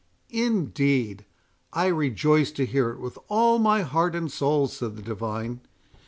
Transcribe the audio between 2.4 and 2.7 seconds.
to